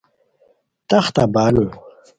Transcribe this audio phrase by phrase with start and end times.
[0.89, 1.65] تختہ بانو